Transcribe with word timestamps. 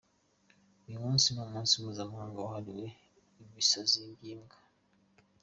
Uyu 0.87 0.99
munsi 1.05 1.27
ni 1.29 1.39
umunsi 1.45 1.73
mpuzamahanga 1.81 2.37
wahariwe 2.45 2.85
ibisazi 3.43 3.99
by’imbwa. 4.17 4.57